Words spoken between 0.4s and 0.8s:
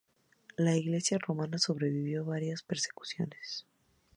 La